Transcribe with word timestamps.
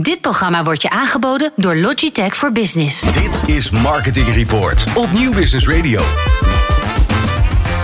Dit 0.00 0.20
programma 0.20 0.64
wordt 0.64 0.82
je 0.82 0.90
aangeboden 0.90 1.52
door 1.56 1.76
Logitech 1.76 2.36
voor 2.36 2.52
Business. 2.52 3.00
Dit 3.00 3.48
is 3.48 3.70
Marketing 3.70 4.28
Report 4.34 4.84
op 4.94 5.10
Nieuw 5.10 5.34
Business 5.34 5.68
Radio. 5.68 6.02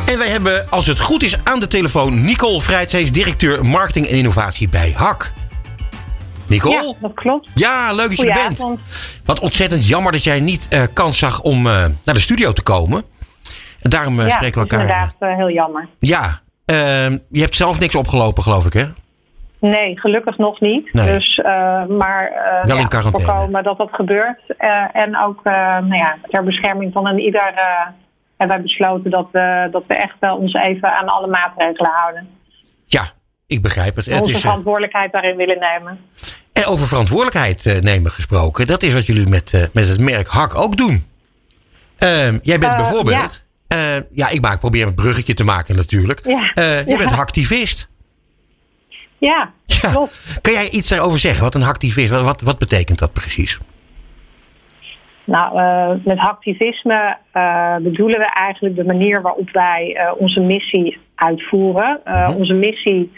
En 0.06 0.18
wij 0.18 0.28
hebben, 0.28 0.70
als 0.70 0.86
het 0.86 1.00
goed 1.00 1.22
is, 1.22 1.44
aan 1.44 1.60
de 1.60 1.66
telefoon 1.66 2.22
Nicole 2.24 2.60
Vrijtsees, 2.60 3.12
directeur 3.12 3.64
marketing 3.66 4.06
en 4.06 4.16
innovatie 4.16 4.68
bij 4.68 4.92
HAK. 4.96 5.32
Nicole? 6.46 6.74
Ja, 6.84 6.94
dat 7.00 7.14
klopt. 7.14 7.48
Ja, 7.54 7.92
leuk 7.92 8.08
dat 8.08 8.18
je 8.18 8.30
er 8.30 8.48
bent. 8.48 8.78
Wat 9.24 9.40
ontzettend 9.40 9.88
jammer 9.88 10.12
dat 10.12 10.24
jij 10.24 10.40
niet 10.40 10.66
eh, 10.70 10.82
kans 10.92 11.18
zag 11.18 11.40
om 11.42 11.66
eh, 11.66 11.72
naar 12.04 12.14
de 12.14 12.20
studio 12.20 12.52
te 12.52 12.62
komen. 12.62 13.04
En 13.80 13.90
daarom 13.90 14.20
eh, 14.20 14.26
ja, 14.26 14.32
spreken 14.32 14.54
we 14.54 14.60
elkaar. 14.60 14.80
inderdaad 14.80 15.16
eh, 15.18 15.36
heel 15.36 15.50
jammer. 15.50 15.88
Ja, 15.98 16.40
ehm, 16.64 17.18
je 17.30 17.40
hebt 17.40 17.56
zelf 17.56 17.78
niks 17.78 17.94
opgelopen, 17.94 18.42
geloof 18.42 18.64
ik, 18.66 18.72
hè? 18.72 18.86
Nee, 19.70 19.98
gelukkig 20.00 20.38
nog 20.38 20.60
niet. 20.60 20.92
Nee. 20.92 21.06
Dus, 21.06 21.38
eh, 21.38 21.84
maar 21.86 22.30
ja, 22.66 22.84
quarantaine. 22.84 23.10
voorkomen 23.10 23.62
dat 23.62 23.78
dat 23.78 23.88
gebeurt. 23.92 24.40
Eh, 24.58 24.84
en 24.92 25.18
ook 25.18 25.44
nou 25.44 25.94
ja, 25.94 26.16
ter 26.30 26.44
bescherming 26.44 26.92
van 26.92 27.06
een 27.06 27.18
ieder 27.18 27.42
hebben 28.36 28.56
wij 28.56 28.62
besloten 28.62 29.10
dat 29.10 29.28
we, 29.32 29.68
dat 29.70 29.82
we 29.86 29.94
echt 29.94 30.14
wel 30.20 30.36
ons 30.36 30.52
even 30.54 30.96
aan 30.96 31.06
alle 31.08 31.26
maatregelen 31.26 31.90
houden. 31.94 32.28
Ja, 32.86 33.02
ik 33.46 33.62
begrijp 33.62 33.96
het. 33.96 34.04
het 34.04 34.14
Onze 34.20 34.30
is, 34.30 34.36
eh, 34.36 34.42
verantwoordelijkheid 34.42 35.12
daarin 35.12 35.36
willen 35.36 35.58
nemen. 35.58 36.00
en 36.52 36.66
over 36.66 36.86
verantwoordelijkheid 36.86 37.80
nemen 37.82 38.10
gesproken. 38.10 38.66
Dat 38.66 38.82
is 38.82 38.94
wat 38.94 39.06
jullie 39.06 39.28
met, 39.28 39.70
met 39.72 39.88
het 39.88 40.00
merk 40.00 40.28
HAK 40.28 40.54
ook 40.54 40.76
doen. 40.76 41.06
Ehm, 41.98 42.38
jij 42.42 42.58
bent 42.58 42.76
bijvoorbeeld... 42.76 43.42
Ja. 43.68 44.02
ja, 44.10 44.28
ik 44.28 44.40
maak, 44.40 44.60
probeer 44.60 44.86
een 44.86 44.94
bruggetje 44.94 45.34
te 45.34 45.44
maken 45.44 45.76
natuurlijk. 45.76 46.20
Ja. 46.24 46.50
Jij 46.54 46.84
Ja. 46.86 46.96
bent 46.96 47.12
hacktivist. 47.12 47.92
Ja, 49.26 49.52
Ja. 49.66 49.90
klopt. 49.90 50.38
Kan 50.40 50.52
jij 50.52 50.70
iets 50.70 50.88
daarover 50.88 51.18
zeggen? 51.18 51.42
Wat 51.44 51.54
een 51.54 51.62
hacktivist, 51.62 52.08
wat, 52.08 52.22
wat, 52.22 52.40
wat 52.40 52.58
betekent 52.58 52.98
dat 52.98 53.12
precies? 53.12 53.58
Nou, 55.24 55.58
eh, 55.58 55.90
met 56.04 56.18
hacktivisme 56.18 57.16
eh, 57.32 57.76
bedoelen 57.76 58.18
we 58.18 58.32
eigenlijk 58.34 58.76
de 58.76 58.84
manier 58.84 59.22
waarop 59.22 59.50
wij 59.50 59.94
eh, 59.96 60.12
onze 60.16 60.40
missie 60.40 60.98
uitvoeren. 61.14 62.00
Mhm. 62.04 62.32
Onze 62.36 62.54
missie 62.54 63.12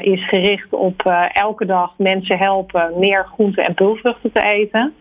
is 0.00 0.28
gericht 0.28 0.72
op 0.72 1.28
elke 1.32 1.66
dag 1.66 1.92
mensen 1.96 2.38
helpen 2.38 2.92
meer 2.98 3.26
groenten 3.32 3.64
en 3.64 3.74
pulvruchten 3.74 4.32
te 4.32 4.42
eten. 4.42 4.94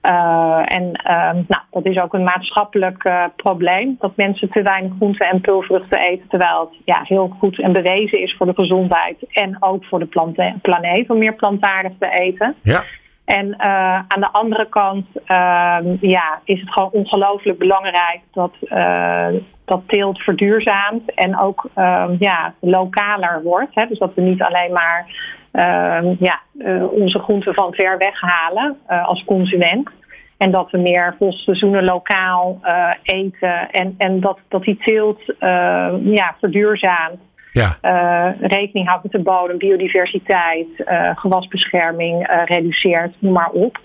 Eh, 0.00 0.60
en 0.64 0.92
eh, 0.92 1.32
nou, 1.32 1.62
dat 1.70 1.84
is 1.84 1.98
ook 2.00 2.14
een 2.14 2.22
maatschappelijk 2.22 3.04
eh, 3.04 3.24
probleem. 3.36 3.96
Dat 4.00 4.16
mensen 4.16 4.50
te 4.50 4.62
weinig 4.62 4.92
groenten 4.96 5.26
en 5.26 5.40
pulvruchten 5.40 6.00
eten. 6.00 6.28
Terwijl 6.28 6.60
het 6.60 6.80
ja, 6.84 7.00
heel 7.02 7.36
goed 7.38 7.60
en 7.60 7.72
bewezen 7.72 8.22
is 8.22 8.34
voor 8.36 8.46
de 8.46 8.54
gezondheid. 8.54 9.16
En 9.32 9.56
ook 9.60 9.84
voor 9.84 9.98
de 9.98 10.06
plante- 10.06 10.54
planeet 10.62 11.10
om 11.10 11.18
meer 11.18 11.34
plantaardig 11.34 11.92
te 11.98 12.10
eten. 12.10 12.54
Ja. 12.62 12.82
En 13.24 13.56
eh, 13.56 13.94
aan 14.08 14.20
de 14.20 14.32
andere 14.32 14.68
kant 14.68 15.06
ehm, 15.24 15.96
ja, 16.00 16.40
is 16.44 16.60
het 16.60 16.72
gewoon 16.72 16.90
ongelooflijk 16.90 17.58
belangrijk 17.58 18.20
dat, 18.32 18.52
dat 19.64 19.82
teelt 19.86 20.18
verduurzaamt 20.18 21.14
en 21.14 21.38
ook 21.38 21.68
ehm, 21.74 22.16
ja, 22.18 22.54
lokaler 22.60 23.42
wordt. 23.42 23.74
Hè? 23.74 23.86
Dus 23.86 23.98
dat 23.98 24.14
we 24.14 24.20
niet 24.20 24.42
alleen 24.42 24.72
maar 24.72 25.06
ehm, 25.06 25.37
ja, 26.18 26.40
eh, 26.58 26.92
onze 26.92 27.18
groenten 27.18 27.54
van 27.54 27.72
ver 27.72 27.98
weg 27.98 28.20
halen 28.20 28.76
eh, 28.86 29.08
als 29.08 29.24
consument. 29.24 29.88
En 30.36 30.50
dat 30.50 30.70
we 30.70 30.78
meer 30.78 31.14
volgens 31.18 31.44
seizoenen 31.44 31.84
lokaal 31.84 32.58
eh, 32.62 32.90
eten. 33.02 33.70
En, 33.70 33.94
en 33.98 34.20
dat, 34.20 34.38
dat 34.48 34.62
die 34.62 34.76
teelt 34.76 35.34
eh, 35.38 35.88
ja, 36.02 36.34
verduurzaamt. 36.40 37.18
Ja. 37.52 37.76
Rekening 38.40 38.88
houdt 38.88 39.02
met 39.02 39.12
de 39.12 39.22
bodem, 39.22 39.58
biodiversiteit, 39.58 40.66
gewasbescherming 41.14 42.44
reduceert, 42.44 43.14
noem 43.18 43.32
maar 43.32 43.50
op. 43.50 43.78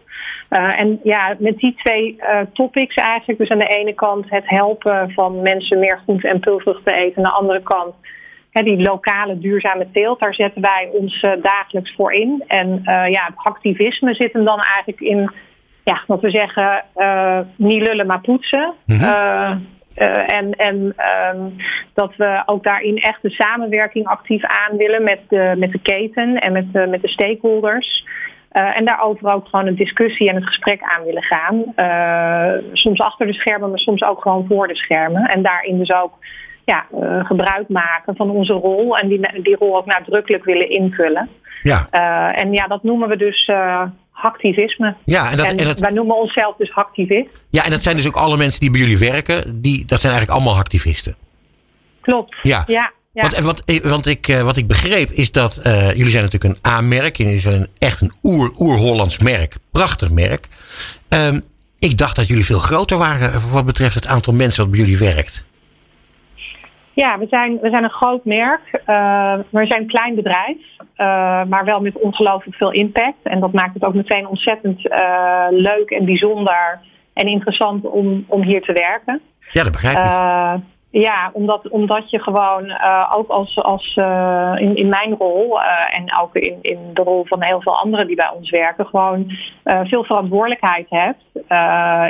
En 0.50 1.00
ja, 1.04 1.36
met 1.40 1.58
die 1.58 1.76
twee 1.76 2.20
topics 2.54 2.96
eigenlijk, 2.96 3.40
dus 3.40 3.50
aan 3.50 3.60
de 3.60 3.78
ene 3.78 3.94
kant 3.94 4.30
het 4.30 4.50
helpen 4.50 5.12
van 5.12 5.42
mensen 5.42 5.80
meer 5.80 6.00
groente 6.04 6.28
en 6.28 6.40
pulvruchten 6.40 6.84
te 6.84 6.94
eten, 6.94 7.18
aan 7.18 7.24
de 7.24 7.38
andere 7.38 7.62
kant 7.62 7.94
die 8.62 8.82
lokale 8.82 9.40
duurzame 9.40 9.88
teelt, 9.94 10.20
daar 10.20 10.34
zetten 10.34 10.62
wij 10.62 10.90
ons 10.92 11.22
eh, 11.22 11.32
dagelijks 11.42 11.94
voor 11.96 12.14
in. 12.14 12.44
En 12.48 12.82
eh, 12.84 13.10
ja, 13.10 13.26
het 13.26 13.36
activisme 13.36 14.14
zit 14.14 14.34
hem 14.34 14.46
dan 14.46 14.60
eigenlijk 14.60 15.02
in, 15.02 15.32
ja, 15.84 16.04
wat 16.08 16.22
we 16.22 16.30
zeggen, 16.30 16.84
eh, 16.96 17.40
niet 17.56 17.88
lullen 17.88 18.08
maar 18.08 18.22
poetsen. 18.22 18.74
Mhm. 18.86 19.58
En 20.28 20.52
en 20.52 20.94
ehm, 20.96 21.38
dat 21.94 22.16
we 22.16 22.42
ook 22.46 22.64
daarin 22.64 22.98
echt 22.98 23.22
de 23.22 23.30
samenwerking 23.30 24.08
actief 24.08 24.44
aan 24.44 24.78
willen 24.78 25.04
met 25.04 25.20
de, 25.30 25.54
met 25.58 25.72
de 25.72 25.80
keten 25.80 26.40
en 26.40 26.52
met 26.52 26.74
de, 26.74 26.88
met 26.88 27.02
de 27.02 27.08
stakeholders. 27.08 28.06
Eh, 28.54 28.78
en 28.78 28.86
daarover 28.86 29.32
ook 29.32 29.48
gewoon 29.48 29.68
een 29.68 29.76
discussie 29.76 30.30
en 30.30 30.36
het 30.36 30.46
gesprek 30.46 30.82
aan 30.82 31.04
willen 31.04 31.24
gaan. 31.24 31.64
Soms 32.74 33.00
achter 33.00 33.28
de 33.28 33.34
schermen, 33.34 33.70
maar 33.70 33.80
soms 33.80 34.04
ook 34.04 34.22
gewoon 34.22 34.46
voor 34.48 34.68
de 34.68 34.76
schermen. 34.76 35.24
En 35.24 35.42
daarin 35.42 35.78
dus 35.78 35.92
ook 35.92 36.14
ja, 36.66 36.86
eh, 37.02 37.26
gebruik 37.26 37.70
maken 37.70 38.16
van 38.16 38.30
onze 38.30 38.54
rol 38.54 38.98
en 38.98 39.08
die, 39.08 39.42
die 39.42 39.56
rol 39.56 39.78
ook 39.78 39.86
nadrukkelijk 39.86 40.44
willen 40.44 40.70
invullen. 40.70 41.30
Ja. 41.64 41.88
Eh, 41.92 42.42
en 42.42 42.54
ja, 42.54 42.68
dat 42.68 42.84
noemen 42.84 43.10
we 43.10 43.18
dus 43.18 43.46
eh 43.46 43.82
hacktivisme. 44.12 44.96
Ja, 45.06 45.32
en 45.32 45.38
dat- 45.38 45.46
en 45.46 45.58
en 45.58 45.66
dat- 45.66 45.80
wij 45.80 45.92
noemen 45.92 46.16
onszelf 46.16 46.56
dus 46.56 46.72
hacktivist. 46.72 47.30
ja, 47.50 47.64
en 47.66 47.70
dat 47.72 47.84
zijn 47.84 47.96
dus 47.96 48.08
ook 48.08 48.16
alle 48.16 48.38
mensen 48.38 48.60
die 48.60 48.72
bij 48.72 48.80
jullie 48.80 48.98
werken. 48.98 49.62
Die, 49.62 49.86
dat 49.86 50.00
zijn 50.00 50.12
eigenlijk 50.14 50.32
allemaal 50.32 50.56
hacktivisten. 50.56 51.16
Klopt. 52.02 52.36
Ja. 52.44 52.64
ja, 52.68 52.92
ja. 53.14 53.22
Want, 53.22 53.38
want, 53.38 53.82
want 53.84 54.06
ik, 54.06 54.40
wat 54.44 54.58
ik 54.58 54.68
begreep 54.68 55.10
is 55.12 55.32
dat 55.32 55.60
jullie 55.64 56.10
zijn 56.10 56.24
natuurlijk 56.24 56.44
een 56.66 56.72
A-merk. 56.72 57.18
Jullie 57.18 57.40
zijn 57.40 57.56
een, 57.56 57.68
echt 57.78 58.02
een 58.02 58.14
oer, 58.24 58.52
oer-Hollands 58.58 59.18
merk. 59.18 59.56
Prachtig 59.72 60.12
merk. 60.12 60.48
Ehm, 61.10 61.40
ik 61.80 61.98
dacht 61.98 62.16
dat 62.16 62.28
jullie 62.28 62.46
veel 62.46 62.60
groter 62.60 62.98
waren 62.98 63.42
wat 63.52 63.66
betreft 63.66 63.96
het 63.96 64.08
aantal 64.08 64.34
mensen 64.34 64.62
dat 64.64 64.72
bij 64.72 64.80
jullie 64.80 64.98
werkt. 64.98 65.44
Ja, 66.94 67.20
we 67.20 67.28
zijn, 67.30 67.60
we 67.60 67.70
zijn 67.70 67.84
een 67.84 67.90
groot 67.90 68.26
merk. 68.26 68.82
eh, 68.86 69.36
we 69.50 69.66
zijn 69.66 69.82
een 69.82 69.88
klein 69.88 70.16
bedrijf, 70.16 70.58
eh, 70.96 71.44
maar 71.44 71.66
wel 71.66 71.82
met 71.82 72.00
ongelooflijk 72.00 72.56
veel 72.56 72.72
impact. 72.72 73.24
En 73.24 73.40
dat 73.40 73.54
maakt 73.54 73.74
het 73.74 73.86
ook 73.86 73.94
meteen 73.94 74.28
ontzettend 74.28 74.88
eh, 74.88 75.46
leuk 75.50 75.90
en 75.90 76.06
bijzonder 76.06 76.80
en 77.14 77.28
interessant 77.28 77.86
om, 77.86 78.26
om 78.28 78.42
hier 78.42 78.62
te 78.62 78.74
werken. 78.74 79.22
Ja, 79.52 79.64
dat 79.64 79.72
begrijp 79.72 79.98
ik. 79.98 80.73
Ja, 80.94 81.30
omdat, 81.34 81.70
omdat 81.70 82.10
je 82.10 82.20
gewoon 82.20 82.70
eh, 82.70 83.12
ook 83.16 83.30
als, 83.30 83.62
als 83.62 83.94
eh, 83.96 84.54
in, 84.58 84.76
in 84.76 84.90
mijn 84.90 85.16
rol 85.20 85.62
eh, 85.62 86.00
en 86.00 86.18
ook 86.22 86.36
in, 86.36 86.58
in 86.62 86.80
de 86.94 87.02
rol 87.02 87.26
van 87.26 87.44
heel 87.44 87.62
veel 87.62 87.78
anderen 87.78 88.08
die 88.08 88.16
bij 88.16 88.32
ons 88.36 88.50
werken, 88.50 88.86
gewoon 88.86 89.32
veel 89.64 90.04
verantwoordelijkheid 90.04 90.86
hebt 90.90 91.24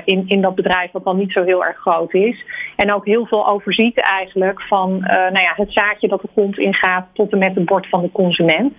in, 0.05 0.23
in 0.27 0.41
dat 0.41 0.55
bedrijf 0.55 0.91
wat 0.91 1.03
dan 1.03 1.17
niet 1.17 1.31
zo 1.31 1.44
heel 1.44 1.66
erg 1.66 1.77
groot 1.77 2.13
is. 2.13 2.45
En 2.75 2.94
ook 2.94 3.05
heel 3.05 3.25
veel 3.25 3.47
overziet 3.47 3.99
eigenlijk 3.99 4.61
van 4.61 5.00
nou 5.07 5.39
ja, 5.39 5.53
het 5.55 5.73
zaadje 5.73 6.07
dat 6.07 6.21
de 6.21 6.29
grond 6.31 6.57
ingaat 6.57 7.05
tot 7.13 7.31
en 7.31 7.38
met 7.38 7.55
het 7.55 7.65
bord 7.65 7.89
van 7.89 8.01
de 8.01 8.11
consument. 8.11 8.73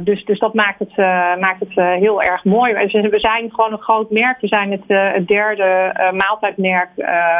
Dus, 0.00 0.24
dus 0.24 0.38
dat 0.38 0.54
maakt 0.54 0.78
het, 0.78 0.96
maakt 1.40 1.60
het 1.60 1.74
heel 1.74 2.22
erg 2.22 2.44
mooi. 2.44 2.72
We 2.72 3.20
zijn 3.20 3.50
gewoon 3.50 3.72
een 3.72 3.82
groot 3.82 4.10
merk. 4.10 4.40
We 4.40 4.48
zijn 4.48 4.70
het, 4.70 4.84
het 4.86 5.28
derde 5.28 5.92
maaltijdmerk 6.12 6.90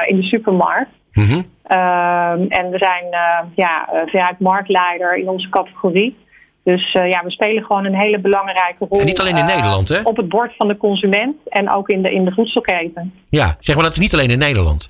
in 0.06 0.16
de 0.16 0.22
supermarkt. 0.22 1.00
Mhm. 1.12 1.42
Ehm, 1.62 2.44
en 2.48 2.70
we 2.70 2.78
zijn 2.78 3.04
eh, 3.10 3.38
ja, 3.54 3.88
eh, 3.92 4.00
veruit 4.06 4.38
marktleider 4.38 5.16
in 5.16 5.28
onze 5.28 5.48
categorie. 5.48 6.16
Dus 6.62 6.94
eh, 6.94 7.08
ja, 7.08 7.22
we 7.24 7.30
spelen 7.30 7.64
gewoon 7.64 7.84
een 7.84 7.94
hele 7.94 8.18
belangrijke 8.18 8.86
rol. 8.88 9.00
En 9.00 9.06
niet 9.06 9.20
alleen 9.20 9.36
in 9.36 9.44
Nederland, 9.44 9.88
hè? 9.88 10.00
Op 10.02 10.16
het 10.16 10.28
bord 10.28 10.56
van 10.56 10.68
de 10.68 10.76
consument 10.76 11.36
en 11.48 11.70
ook 11.70 11.88
in 11.88 12.02
de, 12.02 12.12
in 12.12 12.24
de 12.24 12.32
voedselketen. 12.32 13.14
Ja, 13.28 13.56
zeg 13.60 13.74
maar 13.74 13.84
dat 13.84 13.92
is 13.92 13.98
niet 13.98 14.12
alleen 14.12 14.30
in 14.30 14.38
Nederland. 14.38 14.88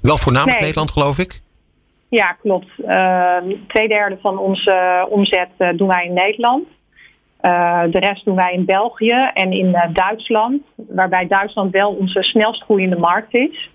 Wel 0.00 0.18
voornamelijk 0.18 0.58
Nee. 0.58 0.66
Nederland, 0.66 0.90
geloof 0.90 1.18
ik. 1.18 1.40
Ja, 2.08 2.32
klopt. 2.32 2.68
Ehm 2.86 3.44
twee 3.68 3.88
derde 3.88 4.18
van 4.22 4.38
onze 4.38 5.06
omzet 5.08 5.48
doen 5.76 5.88
wij 5.88 6.04
in 6.04 6.12
Nederland. 6.12 6.64
De 7.90 7.98
rest 7.98 8.24
doen 8.24 8.36
wij 8.36 8.52
in 8.52 8.64
België 8.64 9.30
en 9.34 9.52
in 9.52 9.76
Duitsland. 9.92 10.62
Waarbij 10.74 11.26
Duitsland 11.26 11.72
wel 11.72 11.92
onze 11.92 12.22
snelst 12.22 12.62
groeiende 12.62 12.98
markt 12.98 13.34
is. 13.34 13.70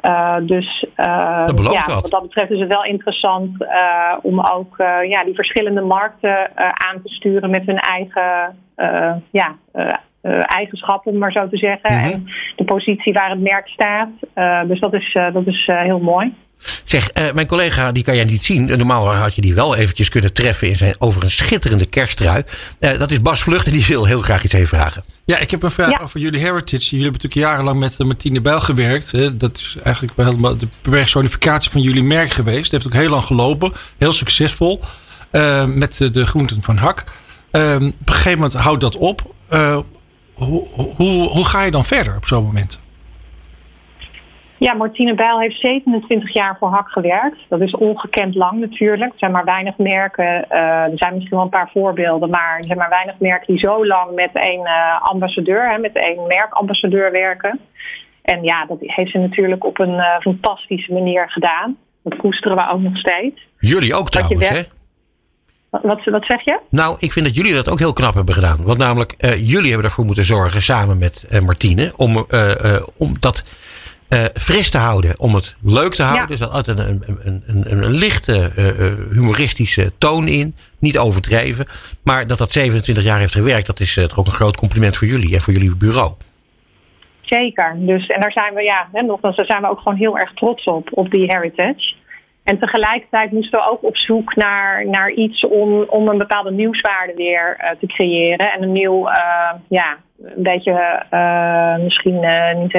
Eh, 0.00 0.36
dus 0.42 0.86
eh, 0.94 1.44
ja, 1.56 1.84
wat. 1.86 2.00
wat 2.00 2.10
dat 2.10 2.22
betreft 2.22 2.50
is 2.50 2.60
het 2.60 2.68
wel 2.68 2.84
interessant 2.84 3.64
eh, 3.64 4.14
om 4.22 4.40
ook 4.40 4.74
ja, 5.08 5.24
die 5.24 5.34
verschillende 5.34 5.80
markten 5.80 6.56
aan 6.56 7.02
te 7.02 7.08
sturen 7.08 7.50
met 7.50 7.66
hun 7.66 7.78
eigen 7.78 8.56
ja, 9.30 9.56
eigenschappen, 10.46 11.12
om 11.12 11.18
maar 11.18 11.32
zo 11.32 11.48
te 11.48 11.56
zeggen. 11.56 11.96
Mhm. 11.96 12.12
En 12.12 12.26
de 12.56 12.64
positie 12.64 13.12
waar 13.12 13.30
het 13.30 13.40
merk 13.40 13.68
staat. 13.68 14.08
Dus 14.68 14.80
dat 14.80 14.94
is, 14.94 15.16
dat 15.32 15.46
is 15.46 15.66
heel 15.66 16.00
mooi. 16.00 16.34
Zeg, 16.84 17.08
eh, 17.08 17.32
mijn 17.32 17.46
collega, 17.46 17.92
die 17.92 18.04
kan 18.04 18.14
jij 18.16 18.24
niet 18.24 18.44
zien. 18.44 18.64
Normaal 18.64 19.14
had 19.14 19.34
je 19.34 19.40
die 19.40 19.54
wel 19.54 19.76
eventjes 19.76 20.08
kunnen 20.08 20.32
treffen 20.32 20.68
in 20.68 20.76
zijn, 20.76 20.94
over 20.98 21.22
een 21.24 21.30
schitterende 21.30 21.86
kersttrui. 21.86 22.42
Eh, 22.78 22.98
dat 22.98 23.10
is 23.10 23.20
Bas 23.20 23.42
Vlucht 23.42 23.66
en 23.66 23.72
die 23.72 23.86
wil 23.86 24.04
heel 24.04 24.20
graag 24.20 24.44
iets 24.44 24.52
even 24.52 24.68
vragen. 24.68 25.04
Ja, 25.24 25.38
ik 25.38 25.50
heb 25.50 25.62
een 25.62 25.70
vraag 25.70 25.90
Ja. 25.90 25.98
over 26.02 26.20
jullie 26.20 26.40
heritage. 26.40 26.84
Jullie 26.90 27.04
hebben 27.04 27.22
natuurlijk 27.22 27.50
jarenlang 27.52 27.78
met 27.78 27.94
eh, 27.98 28.06
Martine 28.06 28.40
Bijl 28.40 28.60
gewerkt. 28.60 29.12
Hè. 29.12 29.36
Dat 29.36 29.56
is 29.56 29.76
eigenlijk 29.84 30.16
wel 30.16 30.26
helemaal 30.26 30.56
de 30.56 30.68
personificatie 30.80 31.70
van 31.70 31.80
jullie 31.80 32.02
merk 32.04 32.30
geweest. 32.30 32.62
Het 32.62 32.70
heeft 32.70 32.86
ook 32.86 33.00
heel 33.00 33.10
lang 33.10 33.24
gelopen. 33.24 33.72
Heel 33.98 34.12
succesvol. 34.12 34.80
met 35.66 36.08
de 36.12 36.26
groenten 36.26 36.62
van 36.62 36.76
Hak. 36.76 37.04
Ehm, 37.50 37.84
op 37.86 38.08
een 38.08 38.14
gegeven 38.14 38.38
moment 38.38 38.52
houdt 38.60 38.80
dat 38.80 38.96
op. 38.96 39.34
Uh, 39.52 39.78
hoe, 40.34 40.66
hoe, 40.96 41.28
hoe 41.28 41.44
ga 41.44 41.62
je 41.62 41.70
dan 41.70 41.84
verder 41.84 42.16
op 42.16 42.26
zo'n 42.26 42.44
moment? 42.44 42.80
Ja, 44.60 44.74
Martine 44.74 45.14
Bijl 45.14 45.40
heeft 45.40 45.60
27 45.60 46.32
jaar 46.32 46.56
voor 46.58 46.68
HAK 46.68 46.88
gewerkt. 46.88 47.38
Dat 47.48 47.60
is 47.60 47.74
ongekend 47.74 48.34
lang 48.34 48.60
natuurlijk. 48.60 49.12
Er 49.12 49.18
zijn 49.18 49.32
maar 49.32 49.44
weinig 49.44 49.76
merken, 49.76 50.44
uh, 50.50 50.58
er 50.82 50.92
zijn 50.94 51.14
misschien 51.14 51.36
wel 51.36 51.44
een 51.44 51.48
paar 51.48 51.70
voorbeelden, 51.72 52.30
maar 52.30 52.56
er 52.56 52.64
zijn 52.64 52.78
maar 52.78 52.88
weinig 52.88 53.14
merken 53.18 53.46
die 53.46 53.58
zo 53.58 53.86
lang 53.86 54.14
met 54.14 54.30
één 54.32 54.60
uh, 54.60 55.02
ambassadeur, 55.02 55.70
hè, 55.70 55.78
met 55.78 55.92
één 55.92 56.26
merkambassadeur 56.26 57.12
werken. 57.12 57.60
En 58.22 58.42
ja, 58.42 58.66
dat 58.66 58.78
heeft 58.80 59.10
ze 59.10 59.18
natuurlijk 59.18 59.64
op 59.64 59.78
een 59.78 59.94
uh, 59.94 60.18
fantastische 60.18 60.92
manier 60.92 61.30
gedaan. 61.30 61.76
Dat 62.02 62.18
koesteren 62.18 62.56
we 62.56 62.68
ook 62.68 62.80
nog 62.80 62.96
steeds. 62.96 63.48
Jullie 63.58 63.94
ook 63.94 64.10
trouwens, 64.10 64.48
hè? 64.48 64.62
Wat, 65.70 66.04
wat 66.04 66.24
zeg 66.24 66.44
je? 66.44 66.58
Nou, 66.70 66.96
ik 66.98 67.12
vind 67.12 67.26
dat 67.26 67.34
jullie 67.34 67.54
dat 67.54 67.68
ook 67.68 67.78
heel 67.78 67.92
knap 67.92 68.14
hebben 68.14 68.34
gedaan. 68.34 68.64
Want 68.64 68.78
namelijk, 68.78 69.14
jullie 69.36 69.68
hebben 69.68 69.86
ervoor 69.86 70.04
moeten 70.04 70.24
zorgen 70.24 70.62
samen 70.62 70.98
met 70.98 71.40
Martine 71.44 71.92
om, 71.96 72.26
om 72.96 73.16
dat 73.20 73.44
uh, 74.14 74.24
fris 74.34 74.70
te 74.70 74.78
houden, 74.78 75.20
om 75.20 75.34
het 75.34 75.56
leuk 75.62 75.94
te 75.94 76.02
houden. 76.02 76.22
Ja. 76.22 76.28
Dus 76.28 76.40
er 76.40 76.46
altijd 76.46 76.78
een, 76.78 77.02
een, 77.24 77.42
een, 77.46 77.82
een 77.82 77.90
lichte 77.90 78.52
uh, 78.56 79.14
humoristische 79.14 79.92
toon 79.98 80.26
in. 80.26 80.54
Niet 80.78 80.98
overdreven. 80.98 81.66
Maar 82.02 82.26
dat 82.26 82.38
dat 82.38 82.52
27 82.52 83.04
jaar 83.04 83.18
heeft 83.18 83.34
gewerkt, 83.34 83.66
dat 83.66 83.80
is 83.80 83.96
uh, 83.96 84.04
toch 84.04 84.18
ook 84.18 84.26
een 84.26 84.32
groot 84.32 84.56
compliment 84.56 84.96
voor 84.96 85.06
jullie 85.06 85.34
en 85.34 85.40
voor 85.40 85.52
jullie 85.52 85.76
bureau. 85.76 86.12
Zeker. 87.20 87.76
Dus, 87.78 88.06
en 88.06 88.20
daar 88.20 88.32
zijn 88.32 88.54
we, 88.54 88.62
ja, 88.62 88.88
hè, 88.92 89.02
nogmaals, 89.02 89.36
daar 89.36 89.46
zijn 89.46 89.62
we 89.62 89.68
ook 89.68 89.80
gewoon 89.80 89.98
heel 89.98 90.18
erg 90.18 90.34
trots 90.34 90.64
op, 90.64 90.88
op 90.90 91.10
die 91.10 91.32
heritage. 91.32 91.94
En 92.42 92.58
tegelijkertijd 92.58 93.32
moesten 93.32 93.58
we 93.58 93.70
ook 93.70 93.84
op 93.84 93.96
zoek 93.96 94.36
naar, 94.36 94.86
naar 94.86 95.10
iets 95.10 95.46
om, 95.46 95.82
om 95.82 96.08
een 96.08 96.18
bepaalde 96.18 96.50
nieuwswaarde 96.50 97.14
weer 97.14 97.76
te 97.80 97.86
creëren. 97.86 98.52
En 98.52 98.62
een 98.62 98.72
nieuw, 98.72 99.08
ja, 99.68 99.98
een 100.24 100.42
beetje 100.42 101.02
uh, 101.10 101.76
misschien 101.76 102.20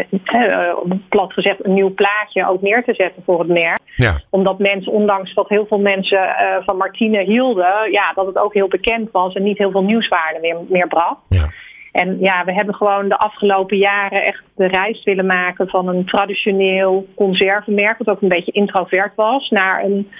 niet 0.10 1.10
plat 1.10 1.34
gezegd 1.34 1.66
een 1.66 1.74
nieuw 1.74 1.94
plaatje 1.94 2.48
ook 2.48 2.62
neer 2.62 2.84
te 2.84 2.94
zetten 2.94 3.24
voor 3.26 3.40
het 3.40 3.48
merk. 3.48 3.80
Ja. 3.96 4.22
Omdat 4.30 4.60
mensen, 4.60 4.92
ondanks 4.92 5.34
dat 5.34 5.50
heel 5.50 5.66
veel 5.66 5.80
mensen 5.80 6.36
van 6.66 6.78
Martine 6.78 7.24
hielden, 7.24 7.92
ja, 7.92 8.14
dat 8.16 8.26
het 8.26 8.38
ook 8.38 8.54
heel 8.54 8.68
bekend 8.68 9.12
was 9.12 9.34
en 9.34 9.44
niet 9.44 9.58
heel 9.58 9.72
veel 9.72 9.84
nieuwswaarde 9.84 10.40
meer, 10.42 10.58
meer 10.68 10.88
bracht. 10.88 11.22
Ja. 11.30 11.50
En 11.92 12.18
ja, 12.20 12.46
we 12.46 12.54
hebben 12.54 12.76
gewoon 12.76 13.10
de 13.10 13.18
afgelopen 13.18 13.78
jaren 13.78 14.24
echt 14.24 14.44
de 14.56 14.68
reis 14.68 15.04
willen 15.04 15.26
maken 15.26 15.68
van 15.68 15.88
een 15.88 16.06
traditioneel 16.06 17.08
conservenmerk, 17.16 17.98
wat 17.98 18.10
ook 18.10 18.22
een 18.22 18.30
beetje 18.30 18.52
introvert 18.52 19.16
was, 19.16 19.50
naar 19.50 19.84
een, 19.84 20.12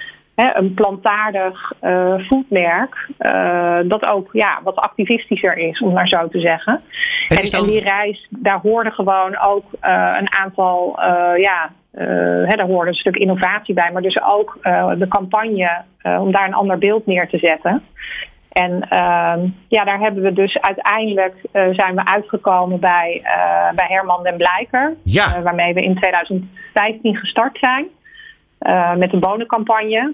hè, 0.42 0.56
een 0.58 0.74
plantaardig 0.74 1.74
uh. 1.82 3.10
Uh, 3.20 3.78
dat 3.86 4.06
ook 4.06 4.30
ja, 4.32 4.60
wat 4.64 4.76
activistischer 4.76 5.58
is, 5.58 5.82
om 5.82 5.94
maar 5.94 6.08
zo 6.08 6.28
te 6.28 6.40
zeggen. 6.40 6.82
En, 7.28 7.38
en, 7.38 7.52
en 7.52 7.64
die 7.64 7.80
reis, 7.80 8.28
daar 8.30 8.60
hoorde 8.60 8.92
gewoon 8.92 9.38
ook 9.38 9.66
uh, 9.84 10.16
een 10.20 10.34
aantal, 10.34 11.00
ja, 11.38 11.72
hè, 12.46 12.56
daar 12.56 12.68
hoorde 12.68 12.90
een 12.90 12.96
stuk 12.96 13.16
innovatie 13.16 13.74
bij, 13.74 13.92
maar 13.92 14.02
dus 14.02 14.22
ook 14.24 14.58
de 14.98 15.08
campagne 15.10 15.82
om 16.04 16.32
daar 16.32 16.48
een 16.48 16.54
ander 16.54 16.78
beeld 16.78 17.06
neer 17.06 17.30
te 17.30 17.38
zetten. 17.38 17.84
En 18.52 18.72
uh, 18.72 19.34
ja, 19.68 19.84
daar 19.84 20.00
hebben 20.00 20.24
we 20.24 20.34
dus 20.34 20.62
uiteindelijk 20.62 21.36
zijn 21.52 21.96
we 21.96 22.06
uitgekomen 22.06 22.80
bij, 22.80 23.22
bij 23.76 23.88
Herman 23.88 24.24
den 24.24 24.38
Blijker. 24.38 24.96
Ja. 25.04 25.42
Waarmee 25.42 25.74
we 25.74 25.82
in 25.82 25.96
2015 25.96 27.16
gestart 27.16 27.58
zijn 27.58 27.88
met 28.98 29.14
een 29.14 29.20
bonencampagne. 29.20 30.14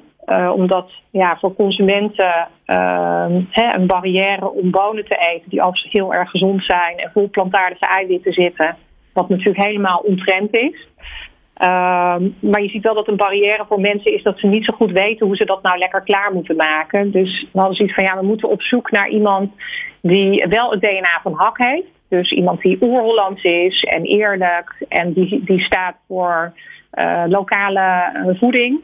Omdat 0.53 0.91
ja, 1.09 1.38
voor 1.38 1.56
consumenten 1.56 2.47
ehm, 2.65 3.41
hè, 3.50 3.74
een 3.74 3.88
barrière 3.88 4.50
om 4.50 4.71
bonen 4.71 5.06
te 5.06 5.15
eten 5.15 5.50
die 5.50 5.62
overigens 5.62 5.94
heel 5.94 6.13
erg 6.13 6.29
gezond 6.29 6.63
zijn 6.63 6.97
en 6.97 7.12
vol 7.13 7.29
plantaardige 7.29 7.85
eiwitten 7.85 8.33
zitten. 8.33 8.77
Wat 9.13 9.29
natuurlijk 9.29 9.63
helemaal 9.63 9.97
ontrend 9.97 10.53
is. 10.53 10.88
Um, 11.62 12.35
maar 12.39 12.62
je 12.62 12.69
ziet 12.69 12.83
wel 12.83 12.94
dat 12.94 13.07
een 13.07 13.15
barrière 13.15 13.65
voor 13.68 13.79
mensen 13.79 14.13
is 14.13 14.24
dat 14.24 14.39
ze 14.39 14.47
niet 14.47 14.65
zo 14.65 14.74
goed 14.74 14.91
weten 14.91 15.25
hoe 15.25 15.35
ze 15.35 15.45
dat 15.45 15.62
nou 15.62 15.77
lekker 15.77 16.01
klaar 16.01 16.33
moeten 16.33 16.56
maken. 16.56 17.12
Dus 17.12 17.47
we 17.51 17.59
hadden 17.59 17.75
zoiets 17.75 17.95
van 17.95 18.03
ja, 18.03 18.18
we 18.18 18.25
moeten 18.25 18.50
op 18.50 18.62
zoek 18.62 18.91
naar 18.91 19.09
iemand 19.09 19.51
die 20.01 20.45
wel 20.50 20.71
het 20.71 20.81
DNA 20.81 21.19
van 21.23 21.33
hak 21.33 21.57
heeft. 21.57 21.88
Dus 22.09 22.31
iemand 22.31 22.62
die 22.62 22.77
oer-Hollands 22.81 23.44
is 23.44 23.83
en 23.83 24.03
eerlijk 24.03 24.85
en 24.89 25.13
die, 25.13 25.44
die 25.44 25.62
staat 25.62 25.95
voor 26.07 26.53
uh, 26.94 27.23
lokale 27.27 28.12
voeding. 28.39 28.80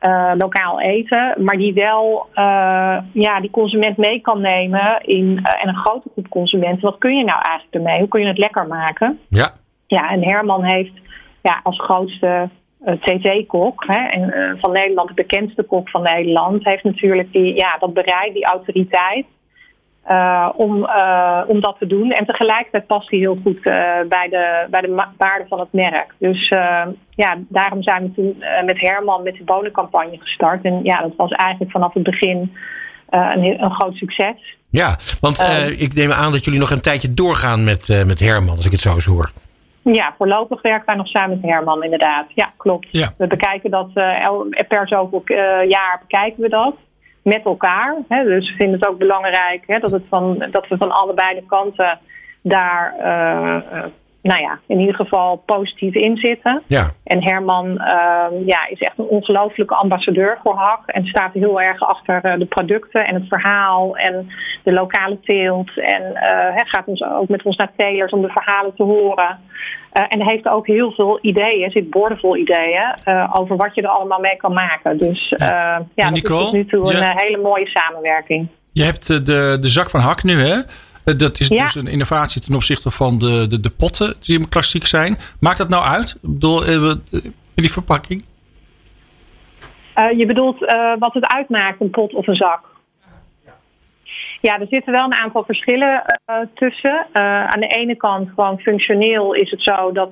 Uh, 0.00 0.32
lokaal 0.38 0.80
eten, 0.80 1.34
maar 1.44 1.56
die 1.56 1.74
wel 1.74 2.26
uh, 2.34 2.98
ja, 3.12 3.40
die 3.40 3.50
consument 3.50 3.96
mee 3.96 4.20
kan 4.20 4.40
nemen 4.40 5.00
in, 5.02 5.40
en 5.60 5.68
een 5.68 5.76
grote 5.76 6.08
groep 6.12 6.28
consumenten. 6.28 6.82
Wat 6.82 6.98
kun 6.98 7.16
je 7.16 7.24
nou 7.24 7.40
eigenlijk 7.42 7.74
ermee? 7.74 7.98
Hoe 7.98 8.08
kun 8.08 8.20
je 8.20 8.26
het 8.26 8.38
lekker 8.38 8.66
maken? 8.66 9.18
Ja. 9.28 9.50
Ja, 9.86 10.10
en 10.10 10.24
Herman 10.24 10.64
heeft 10.64 10.92
ja, 11.42 11.60
als 11.62 11.80
grootste 11.80 12.48
TT-kok 13.00 13.84
en, 13.84 14.58
van 14.60 14.72
Nederland, 14.72 15.08
de 15.08 15.14
bekendste 15.14 15.62
kok 15.62 15.88
van 15.88 16.02
Nederland, 16.02 16.64
heeft 16.64 16.84
natuurlijk 16.84 17.32
die, 17.32 17.54
ja, 17.54 17.76
dat 17.78 17.94
bereid, 17.94 18.34
die 18.34 18.44
autoriteit 18.44 19.26
uh, 20.10 20.48
om, 20.56 20.88
om 21.46 21.60
dat 21.60 21.76
te 21.78 21.86
doen. 21.86 22.10
En 22.12 22.26
tegelijkertijd 22.26 22.86
past 22.86 23.10
hij 23.10 23.18
heel 23.18 23.38
goed 23.42 23.62
bij, 24.08 24.28
de, 24.30 24.66
bij 24.70 24.80
de 24.80 25.04
waarde 25.16 25.44
van 25.48 25.60
het 25.60 25.72
merk. 25.72 26.14
Dus 26.18 26.48
ja, 27.10 27.38
daarom 27.48 27.82
zijn 27.82 28.02
we 28.02 28.12
toen 28.12 28.44
met 28.64 28.80
Herman 28.80 29.22
met 29.22 29.36
de 29.36 29.44
bonencampagne 29.44 30.18
gestart. 30.20 30.64
En 30.64 30.80
ja, 30.82 31.00
dat 31.00 31.12
was 31.16 31.30
eigenlijk 31.30 31.70
vanaf 31.70 31.94
het 31.94 32.02
begin 32.02 32.56
een, 33.10 33.62
een 33.62 33.72
groot 33.72 33.94
succes. 33.94 34.56
Ja, 34.70 34.96
want 35.20 35.40
ik 35.78 35.94
neem 35.94 36.12
aan 36.12 36.32
dat 36.32 36.44
jullie 36.44 36.60
nog 36.60 36.70
een 36.70 36.80
tijdje 36.80 37.14
doorgaan 37.14 37.64
met, 37.64 38.04
met 38.06 38.20
Herman, 38.20 38.56
als 38.56 38.66
ik 38.66 38.72
het 38.72 38.80
zo 38.80 38.94
eens 38.94 39.04
hoor. 39.04 39.32
Ja, 39.84 40.14
voorlopig 40.18 40.62
werken 40.62 40.86
wij 40.86 40.94
nog 40.94 41.08
samen 41.08 41.40
met 41.40 41.50
Herman 41.50 41.84
inderdaad. 41.84 42.26
Ja, 42.34 42.52
klopt. 42.56 42.88
Ja. 42.90 43.14
We 43.16 43.26
bekijken 43.26 43.70
dat 43.70 43.92
per 44.68 44.88
zoveel 44.88 45.22
jaar 45.68 45.98
bekijken 46.00 46.42
we 46.42 46.48
dat 46.48 46.74
met 47.22 47.44
elkaar. 47.44 47.96
Hè. 48.08 48.24
Dus 48.24 48.50
we 48.50 48.56
vinden 48.56 48.80
het 48.80 48.88
ook 48.88 48.98
belangrijk 48.98 49.62
hè, 49.66 49.78
dat, 49.78 49.90
het 49.90 50.04
van, 50.08 50.46
dat 50.50 50.68
we 50.68 50.76
van 50.76 50.90
allebei 50.90 51.34
de 51.34 51.46
kanten 51.46 51.98
daar 52.42 52.94
uh, 52.98 53.82
nou 54.22 54.40
ja, 54.40 54.58
in 54.66 54.80
ieder 54.80 54.94
geval 54.94 55.36
positief 55.36 55.94
in 55.94 56.16
zitten. 56.16 56.62
Ja. 56.66 56.90
En 57.04 57.22
Herman 57.22 57.66
uh, 57.66 58.46
ja, 58.46 58.68
is 58.68 58.78
echt 58.78 58.98
een 58.98 59.04
ongelofelijke 59.04 59.74
ambassadeur 59.74 60.38
voor 60.42 60.54
HAK. 60.54 60.86
En 60.86 61.06
staat 61.06 61.32
heel 61.32 61.60
erg 61.60 61.80
achter 61.80 62.26
uh, 62.26 62.34
de 62.38 62.46
producten 62.46 63.06
en 63.06 63.14
het 63.14 63.28
verhaal 63.28 63.96
en 63.96 64.30
de 64.62 64.72
lokale 64.72 65.20
teelt. 65.20 65.78
En 65.78 66.02
uh, 66.02 66.20
hij 66.54 66.64
gaat 66.64 66.86
ons 66.86 67.04
ook 67.04 67.28
met 67.28 67.42
ons 67.42 67.56
naar 67.56 67.72
telers 67.76 68.12
om 68.12 68.22
de 68.22 68.28
verhalen 68.28 68.74
te 68.74 68.82
horen. 68.82 69.38
En 69.92 70.20
hij 70.22 70.32
heeft 70.32 70.48
ook 70.48 70.66
heel 70.66 70.92
veel 70.92 71.18
ideeën, 71.22 71.70
zit 71.70 71.90
boordevol 71.90 72.36
ideeën, 72.36 72.94
over 73.32 73.56
wat 73.56 73.74
je 73.74 73.82
er 73.82 73.88
allemaal 73.88 74.20
mee 74.20 74.36
kan 74.36 74.52
maken. 74.52 74.98
Dus 74.98 75.28
ja, 75.28 75.86
ja 75.94 76.04
dat 76.04 76.12
Nicole, 76.12 76.38
is 76.38 76.44
tot 76.44 76.52
nu 76.52 76.66
toe 76.66 76.92
ja. 76.92 77.10
een 77.10 77.18
hele 77.18 77.38
mooie 77.38 77.66
samenwerking. 77.66 78.48
Je 78.70 78.82
hebt 78.82 79.06
de, 79.06 79.56
de 79.60 79.68
zak 79.68 79.90
van 79.90 80.00
HAK 80.00 80.22
nu, 80.22 80.40
hè? 80.40 80.56
Dat 81.04 81.40
is 81.40 81.48
ja. 81.48 81.64
dus 81.64 81.74
een 81.74 81.86
innovatie 81.86 82.40
ten 82.40 82.54
opzichte 82.54 82.90
van 82.90 83.18
de, 83.18 83.46
de, 83.48 83.60
de 83.60 83.70
potten 83.70 84.14
die 84.20 84.48
klassiek 84.48 84.86
zijn. 84.86 85.18
Maakt 85.40 85.58
dat 85.58 85.68
nou 85.68 85.84
uit? 85.84 86.10
Ik 86.10 86.18
bedoel, 86.20 86.64
in 86.64 87.02
die 87.54 87.72
verpakking? 87.72 88.24
Je 90.16 90.26
bedoelt 90.26 90.58
wat 90.98 91.14
het 91.14 91.26
uitmaakt, 91.26 91.80
een 91.80 91.90
pot 91.90 92.14
of 92.14 92.26
een 92.26 92.36
zak? 92.36 92.60
Ja, 94.42 94.60
er 94.60 94.66
zitten 94.70 94.92
wel 94.92 95.04
een 95.04 95.14
aantal 95.14 95.44
verschillen 95.44 96.02
uh, 96.30 96.36
tussen. 96.54 97.06
aan 97.12 97.60
de 97.60 97.66
ene 97.66 97.96
kant, 97.96 98.28
gewoon 98.34 98.58
functioneel, 98.58 99.32
is 99.32 99.50
het 99.50 99.62
zo 99.62 99.92
dat 99.92 100.10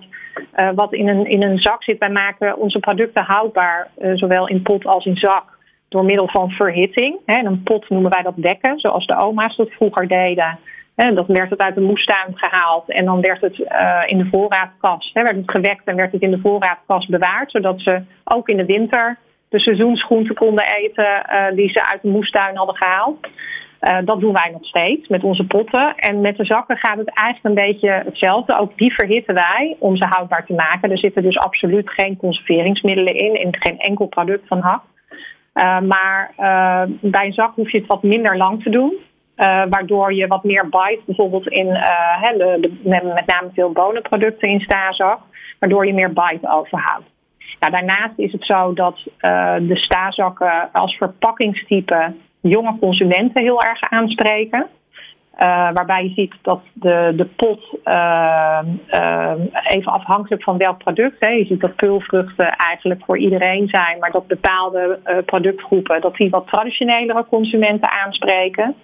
wat 0.75 0.93
in 0.93 1.09
een, 1.09 1.27
in 1.27 1.43
een 1.43 1.59
zak 1.59 1.83
zit, 1.85 1.99
wij 1.99 2.11
maken 2.11 2.57
onze 2.57 2.79
producten 2.79 3.23
houdbaar, 3.23 3.91
zowel 4.15 4.49
in 4.49 4.63
pot 4.63 4.87
als 4.87 5.05
in 5.05 5.17
zak, 5.17 5.59
door 5.89 6.05
middel 6.05 6.29
van 6.29 6.51
verhitting. 6.51 7.19
Hè, 7.27 7.45
een 7.45 7.63
pot 7.63 7.89
noemen 7.89 8.11
wij 8.11 8.23
dat 8.23 8.35
dekken, 8.37 8.79
zoals 8.79 9.07
de 9.07 9.17
oma's 9.17 9.57
dat 9.57 9.71
vroeger 9.71 10.09
deden. 10.09 10.59
He, 10.95 11.15
dat 11.15 11.27
werd 11.27 11.51
het 11.51 11.61
uit 11.61 11.75
de 11.75 11.81
moestuin 11.81 12.33
gehaald 12.35 12.91
en 12.91 13.05
dan 13.05 13.21
werd 13.21 13.41
het 13.41 13.59
in 14.07 14.19
de 14.19 14.29
voorraadkast, 14.31 15.15
he, 15.15 15.23
werd 15.23 15.37
het 15.37 15.51
gewekt 15.51 15.85
en 15.85 15.97
werd 15.97 16.13
het 16.13 16.23
in 16.23 16.31
de 16.31 16.41
voorraadkast 16.43 17.09
bewaard, 17.09 17.51
zodat 17.51 17.81
ze 17.81 18.03
ook 18.25 18.49
in 18.49 18.57
de 18.57 18.65
winter 18.67 19.19
de 19.49 19.61
seizoensgroenten 19.61 20.35
konden 20.35 20.65
eten 20.65 21.25
die 21.55 21.69
ze 21.69 21.91
uit 21.91 22.03
de 22.03 22.09
moestuin 22.09 22.57
hadden 22.57 22.77
gehaald. 22.77 23.27
Uh, 23.81 23.99
dat 24.05 24.21
doen 24.21 24.33
wij 24.33 24.51
nog 24.53 24.65
steeds 24.67 25.09
met 25.09 25.25
onze 25.25 25.47
potten. 25.47 25.95
En 25.97 26.21
met 26.21 26.37
de 26.37 26.45
zakken 26.45 26.77
gaat 26.77 26.99
het 26.99 27.15
eigenlijk 27.15 27.47
een 27.47 27.67
beetje 27.67 28.03
hetzelfde. 28.05 28.59
Ook 28.59 28.79
die 28.79 28.95
verhitten 28.95 29.35
wij 29.35 29.77
om 29.79 29.97
ze 29.97 30.05
houdbaar 30.05 30.47
te 30.47 30.53
maken. 30.53 30.91
Er 30.91 30.99
zitten 30.99 31.23
dus 31.23 31.39
absoluut 31.39 31.91
geen 31.91 32.17
conserveringsmiddelen 32.17 33.15
in, 33.15 33.41
in 33.41 33.57
geen 33.59 33.79
enkel 33.79 34.07
product 34.07 34.47
van 34.47 34.61
hak. 34.61 34.83
maar 35.87 36.33
bij 37.01 37.27
een 37.27 37.33
zak 37.33 37.55
hoef 37.55 37.71
je 37.71 37.79
het 37.79 37.87
wat 37.87 38.03
minder 38.03 38.37
lang 38.37 38.63
te 38.63 38.71
doen. 38.71 38.93
Waardoor 39.71 40.15
je 40.15 40.27
wat 40.27 40.45
meer 40.45 40.69
bite, 40.69 41.01
bijvoorbeeld 41.07 41.49
in 41.49 41.67
de, 41.67 42.57
de, 42.61 42.81
met 42.83 43.27
name 43.27 43.51
veel 43.55 43.73
bonenproducten 43.73 44.49
in 44.49 44.61
stazak, 44.61 45.21
waardoor 45.59 45.87
je 45.87 45.95
meer 45.95 46.13
bite 46.13 46.51
overhoudt. 46.51 47.07
Nou, 47.61 47.73
daarnaast 47.73 48.15
is 48.17 48.33
het 48.33 48.45
zo 48.45 48.73
dat 48.73 48.99
de 49.63 49.77
stazakken 49.77 50.69
als 50.73 50.97
verpakkingstype 50.97 52.13
jonge 52.41 52.79
consumenten 52.81 53.43
heel 53.43 53.63
erg 53.63 53.81
aanspreken. 53.81 54.67
waarbij 55.75 56.03
je 56.03 56.13
ziet 56.15 56.35
dat 56.43 56.61
de, 56.73 57.13
de 57.17 57.25
pot, 57.25 57.61
even 59.69 59.93
afhankelijk 59.93 60.43
van 60.43 60.59
welk 60.59 60.79
product, 60.79 61.17
hè, 61.19 61.29
je 61.29 61.45
ziet 61.45 61.61
dat 61.61 61.77
peulvruchten 61.77 62.57
eigenlijk 62.57 63.05
voor 63.05 63.19
iedereen 63.19 63.69
zijn, 63.69 63.99
maar 63.99 64.11
dat 64.11 64.27
bepaalde 64.27 64.99
productgroepen, 65.27 66.01
dat 66.01 66.17
die 66.17 66.31
wat 66.31 66.47
traditionelere 66.47 67.27
consumenten 67.29 67.91
aanspreken. 67.91 68.75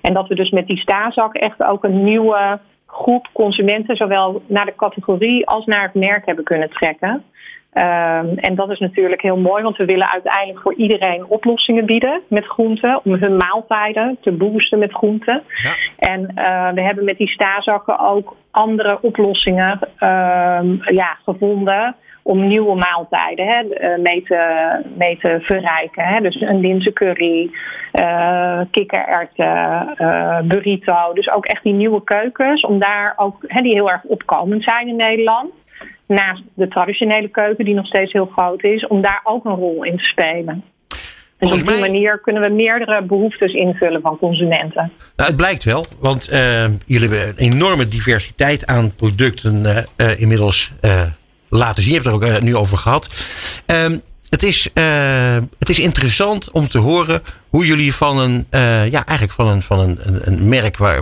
En 0.00 0.14
dat 0.14 0.28
we 0.28 0.34
dus 0.34 0.50
met 0.50 0.66
die 0.66 0.78
stazak 0.78 1.34
echt 1.34 1.62
ook 1.62 1.84
een 1.84 2.04
nieuwe 2.04 2.58
groep 2.86 3.28
consumenten, 3.32 3.96
zowel 3.96 4.42
naar 4.46 4.66
de 4.66 4.74
categorie 4.76 5.46
als 5.46 5.66
naar 5.66 5.82
het 5.82 5.94
merk 5.94 6.26
hebben 6.26 6.44
kunnen 6.44 6.70
trekken. 6.70 7.24
Ehm, 7.72 8.26
en 8.36 8.54
dat 8.54 8.70
is 8.70 8.78
natuurlijk 8.78 9.22
heel 9.22 9.36
mooi, 9.36 9.62
want 9.62 9.76
we 9.76 9.84
willen 9.84 10.10
uiteindelijk 10.10 10.60
voor 10.60 10.74
iedereen 10.74 11.24
oplossingen 11.26 11.86
bieden 11.86 12.20
met 12.28 12.44
groenten. 12.44 13.00
Om 13.04 13.14
hun 13.14 13.36
maaltijden 13.36 14.16
te 14.20 14.32
boosten 14.32 14.78
met 14.78 14.92
groenten. 14.92 15.42
Ja. 15.62 15.70
En 15.98 16.20
uh, 16.20 16.70
we 16.70 16.80
hebben 16.80 17.04
met 17.04 17.18
die 17.18 17.28
stazakken 17.28 17.98
ook 17.98 18.36
andere 18.50 18.98
oplossingen 19.02 19.78
uh, 19.82 20.60
ja, 20.84 21.16
gevonden 21.24 21.96
om 22.22 22.46
nieuwe 22.46 22.74
maaltijden 22.74 23.46
hè, 23.46 23.60
eh, 23.60 23.98
mee, 23.98 24.22
te, 24.22 24.82
mee 24.96 25.18
te 25.18 25.38
verrijken. 25.40 26.04
Hè. 26.04 26.20
Dus 26.20 26.40
een 26.40 26.60
linzencurry, 26.60 27.50
uh, 27.92 28.60
kikkererwten, 28.70 29.94
uh, 29.98 30.40
burrito. 30.40 31.12
Dus 31.14 31.30
ook 31.30 31.46
echt 31.46 31.62
die 31.62 31.72
nieuwe 31.72 32.04
keukens, 32.04 32.62
om 32.62 32.78
daar 32.78 33.12
ook, 33.16 33.36
hè, 33.46 33.62
die 33.62 33.74
heel 33.74 33.90
erg 33.90 34.02
opkomend 34.04 34.62
zijn 34.62 34.88
in 34.88 34.96
Nederland 34.96 35.50
naast 36.06 36.42
de 36.54 36.68
traditionele 36.68 37.28
keuken, 37.28 37.64
die 37.64 37.74
nog 37.74 37.86
steeds 37.86 38.12
heel 38.12 38.30
groot 38.36 38.62
is, 38.62 38.86
om 38.86 39.02
daar 39.02 39.20
ook 39.24 39.44
een 39.44 39.54
rol 39.54 39.84
in 39.84 39.96
te 39.96 40.04
spelen. 40.04 40.64
Dus 41.38 41.52
op 41.52 41.68
die 41.68 41.78
manier 41.78 42.20
kunnen 42.20 42.42
we 42.42 42.48
meerdere 42.48 43.02
behoeftes 43.02 43.52
invullen 43.52 44.00
van 44.00 44.18
consumenten. 44.18 44.92
Nou, 45.16 45.28
het 45.28 45.36
blijkt 45.36 45.64
wel, 45.64 45.86
want 45.98 46.32
uh, 46.32 46.64
jullie 46.86 47.08
hebben 47.08 47.28
een 47.28 47.52
enorme 47.52 47.88
diversiteit 47.88 48.66
aan 48.66 48.94
producten 48.94 49.62
uh, 49.62 49.76
uh, 49.96 50.20
inmiddels 50.20 50.72
laten 51.48 51.82
zien. 51.82 51.92
Je 51.92 52.00
hebt 52.00 52.14
het 52.14 52.22
er 52.22 52.34
ook 52.34 52.42
nu 52.42 52.56
over 52.56 52.78
gehad. 52.78 53.08
Ehm, 53.66 53.98
het, 54.28 54.42
is, 54.42 54.68
het 55.58 55.68
is 55.68 55.78
interessant 55.78 56.50
om 56.50 56.68
te 56.68 56.78
horen 56.78 57.22
hoe 57.48 57.66
jullie 57.66 57.94
van 57.94 58.18
een, 58.18 58.46
ja, 58.90 59.06
eigenlijk 59.06 59.32
van 59.32 59.48
een, 59.48 59.62
van 59.62 59.78
een, 59.78 59.98
een, 60.02 60.20
een 60.24 60.48
merk 60.48 60.76
waar, 60.76 61.00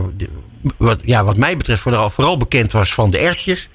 wat, 0.76 1.00
ja, 1.04 1.24
wat 1.24 1.36
mij 1.36 1.56
betreft 1.56 1.80
vooral, 1.80 2.10
vooral 2.10 2.36
bekend 2.36 2.72
was 2.72 2.94
van 2.94 3.10
de 3.10 3.18
ertjes 3.18 3.68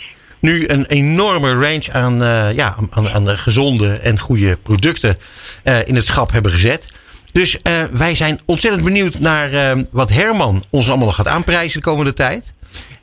nu 0.45 0.67
een 0.67 0.85
enorme 0.85 1.53
range 1.53 1.91
aan, 1.91 2.21
uh, 2.21 2.53
ja, 2.53 2.75
aan, 2.89 3.09
aan 3.09 3.37
gezonde 3.37 3.93
en 3.93 4.19
goede 4.19 4.57
producten 4.57 5.17
uh, 5.63 5.87
in 5.87 5.95
het 5.95 6.05
schap 6.05 6.31
hebben 6.31 6.51
gezet. 6.51 6.87
Dus 7.31 7.55
uh, 7.55 7.83
wij 7.91 8.15
zijn 8.15 8.39
ontzettend 8.45 8.83
benieuwd 8.83 9.19
naar 9.19 9.75
wat 9.91 10.09
Herman 10.09 10.63
ons 10.69 10.87
allemaal 10.87 11.05
nog 11.05 11.15
gaat 11.15 11.27
aanprijzen 11.27 11.79
de 11.79 11.85
komende 11.85 12.13
tijd. 12.13 12.53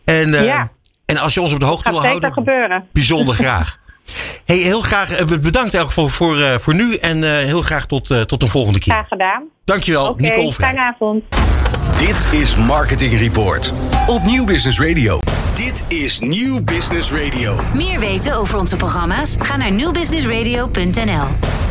En, 0.05 0.33
ja. 0.33 0.71
en 1.05 1.17
als 1.17 1.35
je 1.35 1.41
ons 1.41 1.53
op 1.53 1.61
de 1.61 1.67
hoogte 1.67 1.91
wil 1.91 2.05
houden, 2.05 2.33
gebeuren. 2.33 2.87
bijzonder 2.93 3.35
graag. 3.35 3.81
Hey, 4.45 4.57
heel 4.57 4.81
graag 4.81 5.25
bedankt 5.25 5.79
ook 5.79 5.93
voor, 5.93 6.11
voor, 6.11 6.37
voor 6.61 6.75
nu 6.75 6.95
en 6.95 7.23
heel 7.23 7.63
graag 7.63 7.87
tot, 7.87 8.29
tot 8.29 8.43
een 8.43 8.49
volgende 8.49 8.79
keer. 8.79 8.93
Graag 8.93 9.09
gedaan. 9.09 9.43
Dankjewel, 9.65 10.09
okay, 10.09 10.29
Nicole 10.29 10.53
Vrij. 10.53 10.69
Fijne 10.69 10.89
avond. 10.89 11.25
Dit 11.99 12.41
is 12.41 12.57
Marketing 12.57 13.19
Report 13.19 13.73
op 14.07 14.23
Nieuw 14.23 14.45
Business 14.45 14.81
Radio. 14.81 15.19
Dit 15.55 15.85
is 15.89 16.19
Nieuw 16.19 16.63
Business 16.63 17.13
Radio. 17.13 17.61
Meer 17.75 18.01
weten 18.01 18.35
over 18.35 18.59
onze 18.59 18.77
programma's? 18.77 19.37
Ga 19.39 19.57
naar 19.57 19.73
nieuwbusinessradio.nl. 19.73 21.62